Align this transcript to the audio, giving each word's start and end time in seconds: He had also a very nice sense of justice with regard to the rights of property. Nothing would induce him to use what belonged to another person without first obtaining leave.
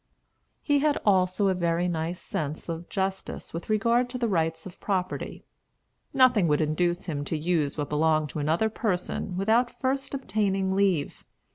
He 0.63 0.79
had 0.79 0.97
also 1.05 1.47
a 1.47 1.53
very 1.53 1.87
nice 1.87 2.19
sense 2.19 2.67
of 2.69 2.89
justice 2.89 3.53
with 3.53 3.69
regard 3.69 4.09
to 4.09 4.17
the 4.17 4.27
rights 4.27 4.65
of 4.65 4.79
property. 4.79 5.45
Nothing 6.11 6.47
would 6.47 6.59
induce 6.59 7.05
him 7.05 7.23
to 7.25 7.37
use 7.37 7.77
what 7.77 7.89
belonged 7.89 8.29
to 8.29 8.39
another 8.39 8.67
person 8.71 9.37
without 9.37 9.79
first 9.79 10.15
obtaining 10.15 10.73
leave. 10.75 11.23